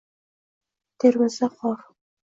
Termizda 1.03 1.51
qor 1.61 1.81